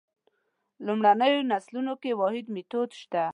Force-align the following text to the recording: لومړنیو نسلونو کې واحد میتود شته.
لومړنیو 0.85 1.47
نسلونو 1.51 1.93
کې 2.01 2.11
واحد 2.19 2.45
میتود 2.55 2.89
شته. 3.01 3.23